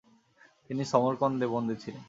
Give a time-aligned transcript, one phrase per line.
[0.65, 1.99] তিনি সমরকন্দে বন্দী ছিলেন।